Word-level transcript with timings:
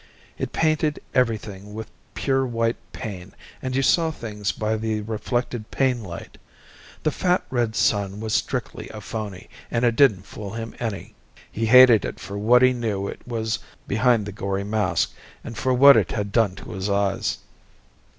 It 0.39 0.51
painted 0.51 0.99
everything 1.13 1.75
with 1.75 1.91
pure 2.15 2.43
white 2.43 2.77
pain, 2.91 3.33
and 3.61 3.75
you 3.75 3.83
saw 3.83 4.09
things 4.09 4.51
by 4.51 4.75
the 4.75 5.01
reflected 5.01 5.69
pain 5.69 6.01
light. 6.03 6.39
The 7.03 7.11
fat 7.11 7.45
red 7.51 7.75
sun 7.75 8.19
was 8.19 8.33
strictly 8.33 8.89
a 8.89 8.99
phoney, 8.99 9.47
and 9.69 9.85
it 9.85 9.95
didn't 9.95 10.25
fool 10.25 10.53
him 10.53 10.73
any. 10.79 11.13
He 11.51 11.67
hated 11.67 12.03
it 12.03 12.19
for 12.19 12.35
what 12.35 12.63
he 12.63 12.73
knew 12.73 13.07
it 13.07 13.21
was 13.27 13.59
behind 13.87 14.25
the 14.25 14.31
gory 14.31 14.63
mask, 14.63 15.11
and 15.43 15.55
for 15.55 15.71
what 15.71 15.95
it 15.95 16.13
had 16.13 16.31
done 16.31 16.55
to 16.55 16.71
his 16.71 16.89
eyes. 16.89 17.37